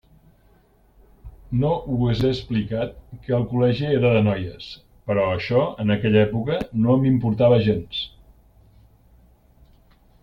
[1.63, 1.73] No
[2.07, 2.95] us he explicat
[3.27, 4.71] que el col·legi era de noies,
[5.11, 8.01] però això en aquella època no m'importava gens.